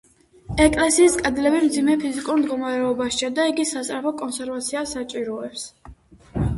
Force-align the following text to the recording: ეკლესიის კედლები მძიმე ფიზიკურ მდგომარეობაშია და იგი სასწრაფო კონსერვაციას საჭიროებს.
ეკლესიის 0.63 1.17
კედლები 1.25 1.59
მძიმე 1.65 1.99
ფიზიკურ 2.05 2.41
მდგომარეობაშია 2.41 3.31
და 3.39 3.47
იგი 3.53 3.69
სასწრაფო 3.75 4.17
კონსერვაციას 4.27 4.99
საჭიროებს. 5.01 5.73